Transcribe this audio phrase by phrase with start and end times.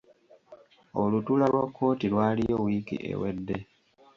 [1.01, 3.57] Olutuula lwa kkooti lwaliyo wiiki ewedde.